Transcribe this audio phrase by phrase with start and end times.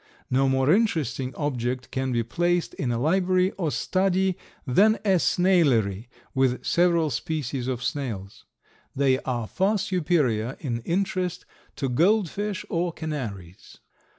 [0.31, 4.35] No more interesting object can be placed in a library or study
[4.65, 8.45] than a snailery with several species of snails.
[8.95, 11.45] They are far superior in interest
[11.75, 13.77] to goldfish or canaries.